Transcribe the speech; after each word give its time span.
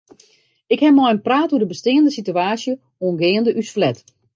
Ik 0.73 0.79
ha 0.83 0.89
mei 0.93 1.07
him 1.11 1.21
praat 1.27 1.51
oer 1.51 1.61
de 1.63 1.71
besteande 1.73 2.11
sitewaasje 2.13 2.73
oangeande 3.05 3.51
ús 3.59 3.69
flat. 3.75 3.97